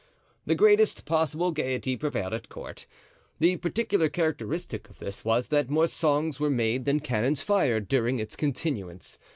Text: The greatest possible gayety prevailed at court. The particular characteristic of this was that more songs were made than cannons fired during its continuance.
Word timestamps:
The 0.47 0.55
greatest 0.55 1.05
possible 1.05 1.51
gayety 1.51 1.95
prevailed 1.95 2.33
at 2.33 2.49
court. 2.49 2.87
The 3.37 3.57
particular 3.57 4.09
characteristic 4.09 4.89
of 4.89 4.97
this 4.97 5.23
was 5.23 5.49
that 5.49 5.69
more 5.69 5.85
songs 5.85 6.39
were 6.39 6.49
made 6.49 6.85
than 6.85 7.01
cannons 7.01 7.43
fired 7.43 7.87
during 7.87 8.17
its 8.17 8.35
continuance. 8.35 9.19